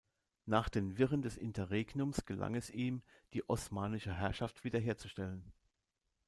[0.47, 3.03] Nach den Wirren des Interregnums gelang es ihm,
[3.33, 5.53] die osmanische Herrschaft wiederherzustellen.